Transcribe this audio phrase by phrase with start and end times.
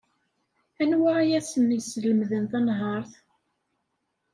[0.81, 3.13] Anwa ay asen-yeslemden tanhaṛt?